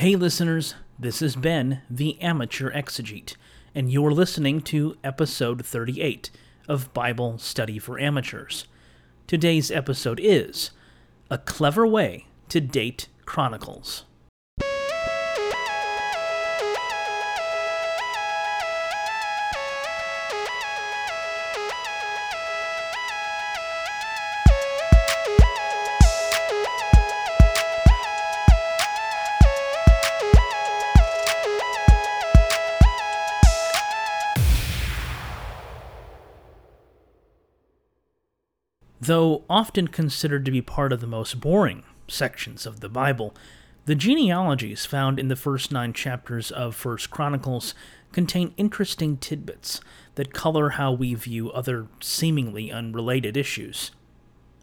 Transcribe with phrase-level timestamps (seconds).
[0.00, 3.36] Hey, listeners, this is Ben, the amateur exegete,
[3.74, 6.30] and you're listening to episode 38
[6.66, 8.66] of Bible Study for Amateurs.
[9.26, 10.70] Today's episode is
[11.30, 14.06] A Clever Way to Date Chronicles.
[39.10, 43.34] Though often considered to be part of the most boring sections of the Bible,
[43.84, 47.74] the genealogies found in the first nine chapters of First Chronicles
[48.12, 49.80] contain interesting tidbits
[50.14, 53.90] that color how we view other seemingly unrelated issues.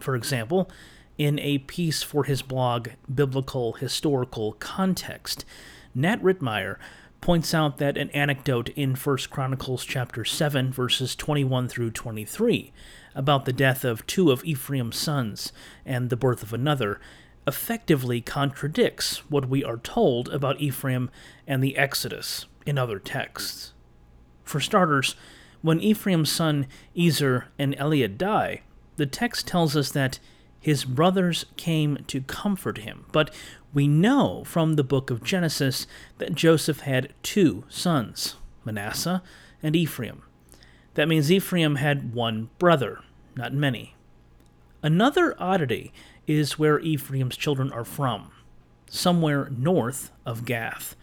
[0.00, 0.68] For example,
[1.16, 5.44] in a piece for his blog Biblical Historical Context,
[5.94, 6.78] Nat Rittmeyer
[7.22, 12.72] points out that an anecdote in 1 Chronicles chapter 7 verses 21 through 23
[13.14, 15.52] about the death of two of Ephraim's sons
[15.86, 17.00] and the birth of another
[17.46, 21.10] effectively contradicts what we are told about Ephraim
[21.46, 23.72] and the Exodus in other texts.
[24.42, 25.14] For starters,
[25.62, 26.66] when Ephraim's son
[26.98, 28.62] Ezer and Elead die,
[28.96, 30.18] the text tells us that
[30.62, 33.34] his brothers came to comfort him, but
[33.74, 39.24] we know from the book of Genesis that Joseph had two sons, Manasseh
[39.60, 40.22] and Ephraim.
[40.94, 43.00] That means Ephraim had one brother,
[43.34, 43.96] not many.
[44.84, 45.92] Another oddity
[46.28, 48.30] is where Ephraim's children are from,
[48.88, 50.94] somewhere north of Gath.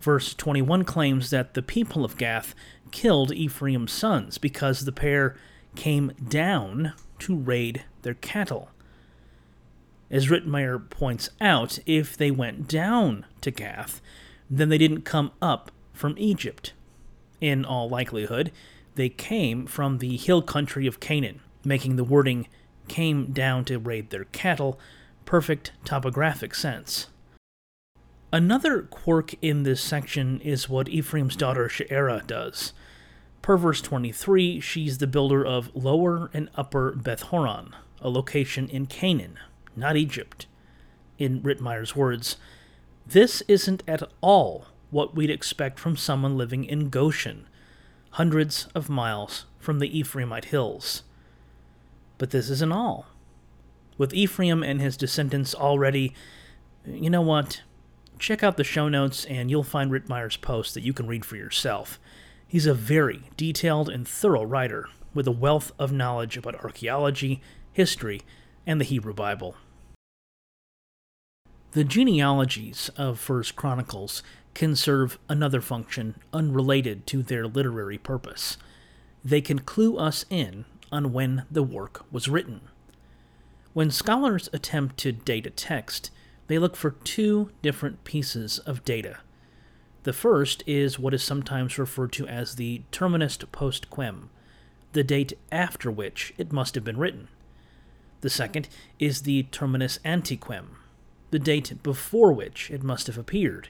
[0.00, 2.54] Verse 21 claims that the people of Gath
[2.92, 5.34] killed Ephraim's sons because the pair
[5.74, 8.68] came down to raid their cattle.
[10.10, 14.00] As Rittmeyer points out, if they went down to Gath,
[14.50, 16.72] then they didn't come up from Egypt.
[17.40, 18.52] In all likelihood,
[18.94, 22.46] they came from the hill country of Canaan, making the wording
[22.88, 24.78] came down to raid their cattle
[25.24, 27.08] perfect topographic sense.
[28.32, 32.72] Another quirk in this section is what Ephraim's daughter Sheerah does.
[33.42, 38.86] Per verse 23, she's the builder of Lower and Upper Beth Horon, a location in
[38.86, 39.38] Canaan,
[39.76, 40.46] not Egypt.
[41.18, 42.36] In Rittmeyer's words,
[43.06, 47.46] this isn't at all what we'd expect from someone living in Goshen,
[48.10, 51.02] hundreds of miles from the Ephraimite hills.
[52.18, 53.06] But this isn't all.
[53.98, 56.14] With Ephraim and his descendants already,
[56.86, 57.62] you know what?
[58.18, 61.36] Check out the show notes and you'll find Rittmeyer's post that you can read for
[61.36, 61.98] yourself.
[62.46, 67.40] He's a very detailed and thorough writer with a wealth of knowledge about archaeology,
[67.72, 68.20] history,
[68.66, 69.56] and the Hebrew Bible.
[71.72, 74.22] The genealogies of First Chronicles
[74.54, 78.56] can serve another function unrelated to their literary purpose.
[79.24, 82.60] They can clue us in on when the work was written.
[83.72, 86.12] When scholars attempt to date a text,
[86.46, 89.18] they look for two different pieces of data.
[90.04, 94.30] The first is what is sometimes referred to as the terminus post quem,
[94.92, 97.28] the date after which it must have been written.
[98.24, 100.78] The second is the terminus ante quem,
[101.30, 103.68] the date before which it must have appeared.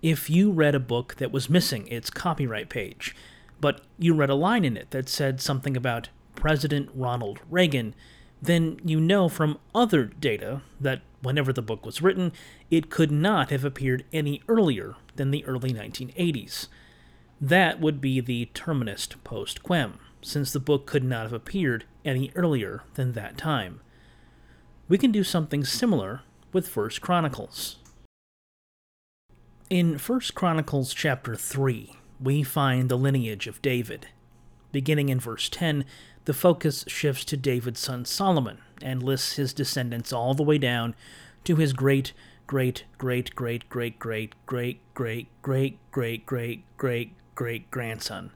[0.00, 3.16] If you read a book that was missing its copyright page,
[3.60, 7.96] but you read a line in it that said something about President Ronald Reagan,
[8.40, 12.30] then you know from other data that whenever the book was written,
[12.70, 16.68] it could not have appeared any earlier than the early 1980s.
[17.40, 22.32] That would be the terminus post quem, since the book could not have appeared any
[22.34, 23.80] earlier than that time.
[24.88, 27.76] We can do something similar with First Chronicles.
[29.70, 34.08] In First Chronicles chapter 3, we find the lineage of David.
[34.72, 35.84] Beginning in verse 10,
[36.24, 40.94] the focus shifts to David's son Solomon and lists his descendants all the way down
[41.44, 42.12] to his great,
[42.46, 48.30] great, great, great, great, great, great, great, great, great, great, great, great grandson.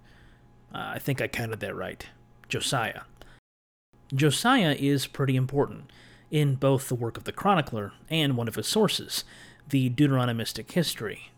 [0.74, 2.06] Uh, I think I counted that right.
[2.48, 3.02] Josiah.
[4.14, 5.90] Josiah is pretty important
[6.30, 9.24] in both the work of the chronicler and one of his sources,
[9.68, 11.30] the Deuteronomistic history.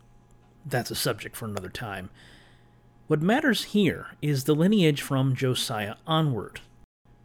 [0.65, 2.11] That's a subject for another time.
[3.07, 6.61] What matters here is the lineage from Josiah onward.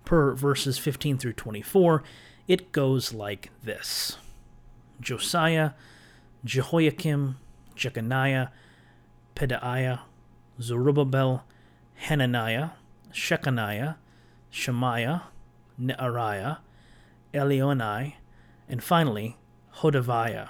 [0.04, 2.04] Per verses 15 through 24,
[2.48, 4.18] it goes like this
[5.00, 5.72] Josiah,
[6.44, 7.38] Jehoiakim,
[7.76, 8.50] Jeconiah,
[9.36, 10.00] Pedaiah,
[10.60, 11.46] Zerubbabel,
[12.00, 12.70] Hananiah,
[13.14, 13.96] Shechaniah,
[14.50, 15.24] Shemaiah,
[15.80, 16.58] Neariah,
[17.34, 18.14] Elioenai,
[18.68, 19.38] and finally
[19.78, 20.50] Hodaviah.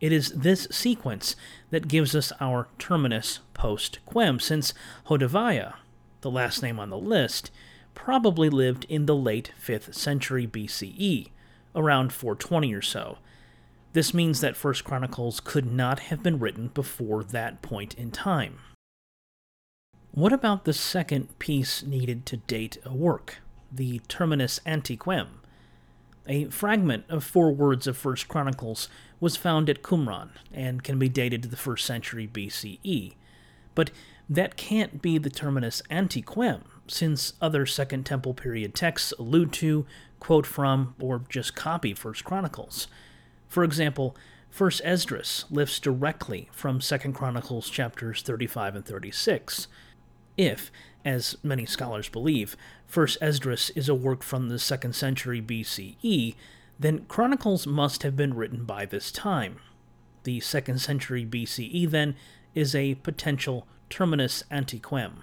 [0.00, 1.36] It is this sequence
[1.70, 4.74] that gives us our terminus post quem, since
[5.06, 5.74] Hodaviah,
[6.20, 7.50] the last name on the list,
[7.94, 11.30] probably lived in the late 5th century BCE,
[11.74, 13.18] around 420 or so.
[13.92, 18.58] This means that First Chronicles could not have been written before that point in time.
[20.14, 23.38] What about the second piece needed to date a work,
[23.72, 25.40] the terminus ante quem?
[26.28, 31.08] A fragment of four words of First Chronicles was found at Qumran and can be
[31.08, 33.14] dated to the first century BCE.
[33.74, 33.90] But
[34.28, 39.86] that can't be the terminus ante quem, since other Second Temple period texts allude to,
[40.20, 42.86] quote from, or just copy First Chronicles.
[43.48, 44.14] For example,
[44.50, 49.68] First Esdras lifts directly from Second Chronicles chapters 35 and 36.
[50.36, 50.70] If,
[51.04, 52.56] as many scholars believe,
[52.86, 56.34] First Esdras is a work from the 2nd century BCE,
[56.78, 59.58] then Chronicles must have been written by this time.
[60.24, 62.16] The 2nd century BCE, then,
[62.54, 65.22] is a potential terminus ante quem.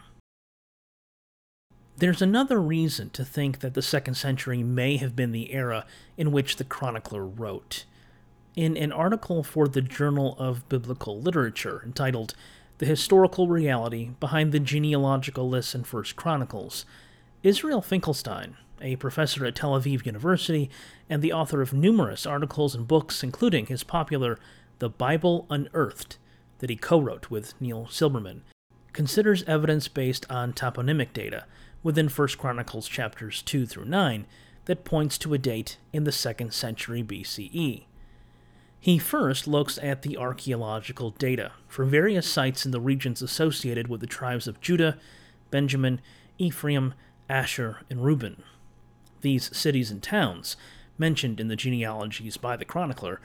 [1.98, 5.86] There's another reason to think that the 2nd century may have been the era
[6.18, 7.86] in which the chronicler wrote.
[8.56, 12.36] In an article for the Journal of Biblical Literature entitled
[12.80, 16.86] The Historical Reality Behind the Genealogical Lists in First Chronicles,
[17.44, 20.70] Israel Finkelstein, a professor at Tel Aviv University
[21.10, 24.40] and the author of numerous articles and books, including his popular
[24.80, 26.16] The Bible Unearthed,
[26.60, 28.44] that he co wrote with Neil Silberman,
[28.94, 31.44] considers evidence based on toponymic data
[31.84, 34.26] within 1 Chronicles chapters 2 through 9
[34.68, 37.88] that points to a date in the 2nd century BCE.
[38.80, 44.00] He first looks at the archaeological data for various sites in the regions associated with
[44.00, 44.98] the tribes of Judah,
[45.52, 46.00] Benjamin,
[46.38, 46.94] Ephraim,
[47.30, 48.42] Asher, and Reuben.
[49.22, 50.56] These cities and towns,
[50.98, 53.20] mentioned in the genealogies by the chronicler,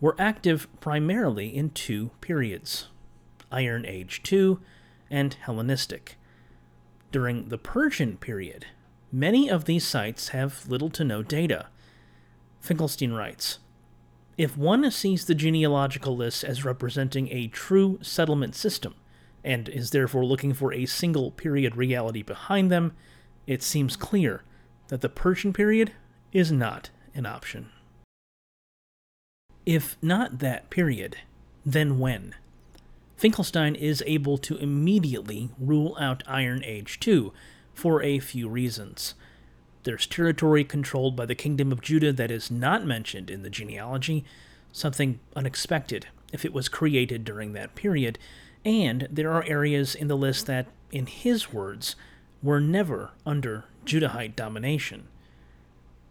[0.00, 2.88] were active primarily in two periods
[3.50, 4.58] Iron Age II
[5.10, 6.16] and Hellenistic.
[7.10, 8.66] During the Persian period,
[9.10, 11.68] many of these sites have little to no data.
[12.60, 13.58] Finkelstein writes
[14.38, 18.94] If one sees the genealogical lists as representing a true settlement system,
[19.42, 22.92] and is therefore looking for a single period reality behind them,
[23.48, 24.44] it seems clear
[24.88, 25.92] that the Persian period
[26.32, 27.70] is not an option.
[29.66, 31.16] If not that period,
[31.66, 32.36] then when?
[33.16, 37.32] Finkelstein is able to immediately rule out Iron Age 2
[37.74, 39.14] for a few reasons.
[39.88, 44.22] There's territory controlled by the Kingdom of Judah that is not mentioned in the genealogy,
[44.70, 48.18] something unexpected if it was created during that period,
[48.66, 51.96] and there are areas in the list that, in his words,
[52.42, 55.08] were never under Judahite domination.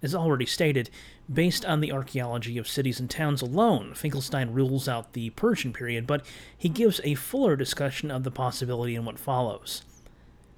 [0.01, 0.89] As already stated,
[1.31, 6.07] based on the archaeology of cities and towns alone, Finkelstein rules out the Persian period,
[6.07, 6.25] but
[6.57, 9.83] he gives a fuller discussion of the possibility in what follows.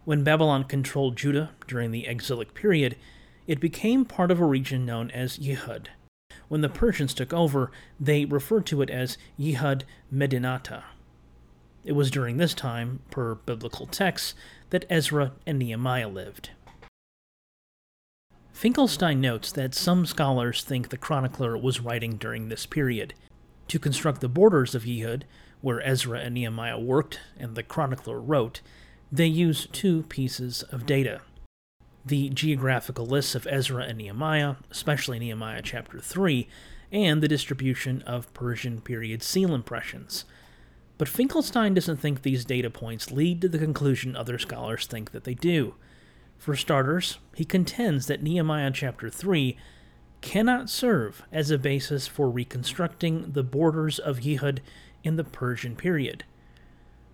[0.09, 2.95] When Babylon controlled Judah during the exilic period,
[3.45, 5.85] it became part of a region known as Yehud.
[6.47, 7.69] When the Persians took over,
[7.99, 10.81] they referred to it as Yehud Medinata.
[11.85, 14.33] It was during this time, per biblical texts,
[14.71, 16.49] that Ezra and Nehemiah lived.
[18.51, 23.13] Finkelstein notes that some scholars think the chronicler was writing during this period.
[23.67, 25.21] To construct the borders of Yehud,
[25.61, 28.61] where Ezra and Nehemiah worked and the chronicler wrote,
[29.11, 31.21] they use two pieces of data.
[32.05, 36.47] The geographical lists of Ezra and Nehemiah, especially Nehemiah chapter 3,
[36.91, 40.25] and the distribution of Persian period seal impressions.
[40.97, 45.23] But Finkelstein doesn't think these data points lead to the conclusion other scholars think that
[45.23, 45.75] they do.
[46.37, 49.57] For starters, he contends that Nehemiah chapter 3
[50.21, 54.59] cannot serve as a basis for reconstructing the borders of Yehud
[55.03, 56.25] in the Persian period.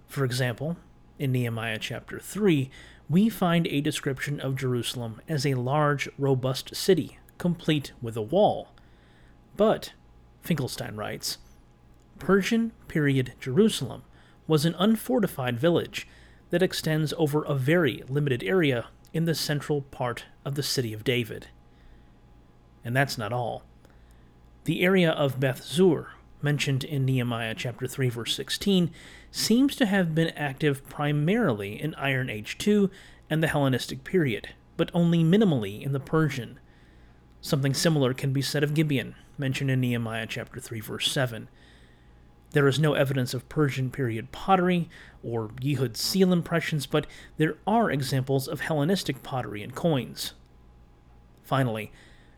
[0.07, 0.77] For example,
[1.19, 2.69] in Nehemiah chapter 3,
[3.09, 8.69] we find a description of Jerusalem as a large, robust city, complete with a wall.
[9.55, 9.93] But,
[10.41, 11.37] Finkelstein writes,
[12.19, 14.03] Persian period Jerusalem
[14.47, 16.07] was an unfortified village
[16.49, 21.03] that extends over a very limited area in the central part of the city of
[21.03, 21.47] David.
[22.83, 23.63] And that's not all.
[24.65, 26.09] The area of Beth Zur,
[26.41, 28.91] mentioned in Nehemiah chapter 3 verse 16,
[29.31, 32.89] seems to have been active primarily in Iron Age 2
[33.29, 36.59] and the Hellenistic period, but only minimally in the Persian.
[37.41, 41.47] Something similar can be said of Gibeon, mentioned in Nehemiah chapter 3 verse 7.
[42.51, 44.89] There is no evidence of Persian period pottery
[45.21, 47.05] or Yehud seal impressions, but
[47.37, 50.33] there are examples of Hellenistic pottery and coins.
[51.43, 51.91] Finally,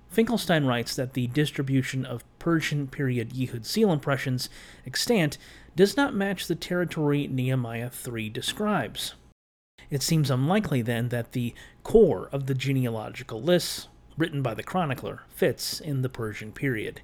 [0.10, 4.50] Finkelstein writes that the distribution of Persian period Yehud seal impressions
[4.86, 5.38] extant
[5.76, 9.14] does not match the territory Nehemiah 3 describes.
[9.90, 13.88] It seems unlikely, then, that the core of the genealogical lists
[14.18, 17.02] written by the chronicler fits in the Persian period.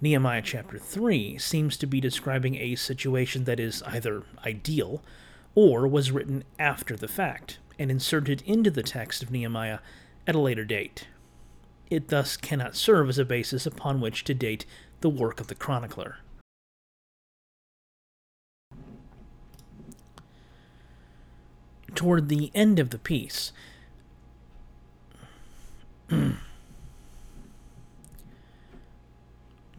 [0.00, 5.02] Nehemiah chapter 3 seems to be describing a situation that is either ideal
[5.54, 9.78] or was written after the fact and inserted into the text of Nehemiah
[10.26, 11.06] at a later date.
[11.90, 14.64] It thus cannot serve as a basis upon which to date
[15.00, 16.18] the work of the chronicler.
[21.94, 23.52] Toward the end of the piece,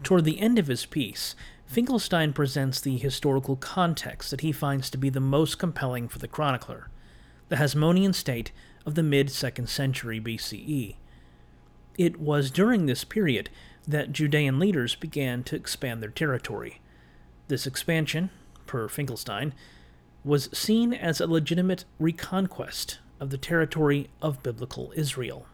[0.04, 1.36] Toward the end of his piece,
[1.68, 6.28] Finkelstein presents the historical context that he finds to be the most compelling for the
[6.28, 6.90] chronicler
[7.50, 8.52] the Hasmonean state
[8.86, 10.96] of the mid 2nd century BCE.
[11.98, 13.50] It was during this period
[13.88, 16.80] that Judean leaders began to expand their territory.
[17.48, 18.30] This expansion,
[18.66, 19.54] per Finkelstein,
[20.24, 25.46] was seen as a legitimate reconquest of the territory of biblical Israel.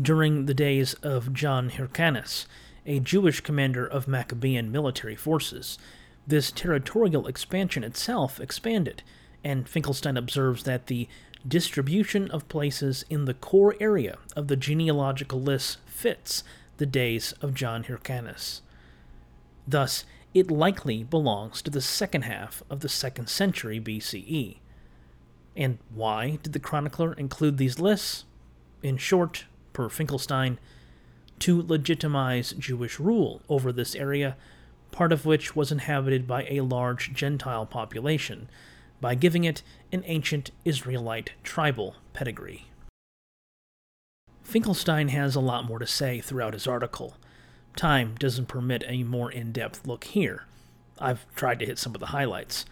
[0.00, 2.46] During the days of John Hyrcanus,
[2.84, 5.78] a Jewish commander of Maccabean military forces,
[6.26, 9.02] this territorial expansion itself expanded,
[9.42, 11.08] and Finkelstein observes that the
[11.48, 16.42] distribution of places in the core area of the genealogical list fits
[16.78, 18.62] the days of John Hyrcanus.
[19.66, 24.58] Thus, it likely belongs to the second half of the second century BCE.
[25.56, 28.24] And why did the chronicler include these lists?
[28.82, 30.58] In short, per Finkelstein,
[31.38, 34.36] to legitimize Jewish rule over this area,
[34.90, 38.48] part of which was inhabited by a large Gentile population,
[39.00, 39.62] by giving it
[39.92, 42.66] an ancient Israelite tribal pedigree.
[44.42, 47.16] Finkelstein has a lot more to say throughout his article.
[47.74, 50.44] Time doesn't permit a more in depth look here.
[50.98, 52.64] I've tried to hit some of the highlights.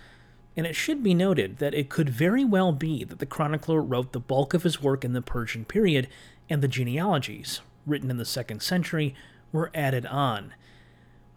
[0.56, 4.12] And it should be noted that it could very well be that the chronicler wrote
[4.12, 6.08] the bulk of his work in the Persian period,
[6.48, 9.14] and the genealogies, written in the second century,
[9.50, 10.54] were added on.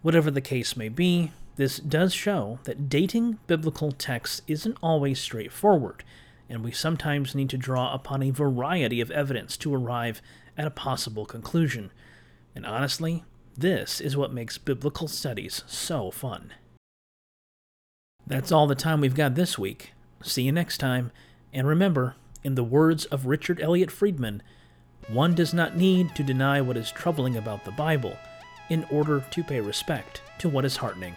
[0.02, 6.04] Whatever the case may be, this does show that dating biblical texts isn't always straightforward,
[6.48, 10.22] and we sometimes need to draw upon a variety of evidence to arrive
[10.56, 11.90] at a possible conclusion.
[12.54, 13.24] And honestly,
[13.56, 16.52] this is what makes biblical studies so fun.
[18.24, 19.94] That's all the time we've got this week.
[20.22, 21.10] See you next time,
[21.52, 24.44] and remember, in the words of Richard Elliott Friedman,
[25.08, 28.16] one does not need to deny what is troubling about the Bible
[28.70, 31.16] in order to pay respect to what is heartening.